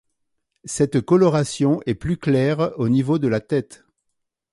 Cette 0.65 1.01
coloration 1.01 1.79
est 1.85 1.93
plus 1.93 2.17
claire 2.17 2.71
au 2.79 2.89
niveau 2.89 3.19
de 3.19 3.27
la 3.27 3.39
tête. 3.39 3.85